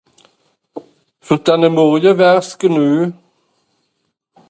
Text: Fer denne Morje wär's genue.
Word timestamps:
Fer 1.25 1.39
denne 1.47 1.69
Morje 1.73 2.17
wär's 2.23 2.51
genue. 2.63 3.13